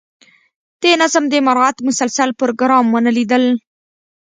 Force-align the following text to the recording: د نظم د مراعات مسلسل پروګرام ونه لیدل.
د 0.81 0.83
نظم 1.01 1.23
د 1.29 1.35
مراعات 1.47 1.77
مسلسل 1.87 2.29
پروګرام 2.39 2.85
ونه 2.89 3.11
لیدل. 3.17 3.43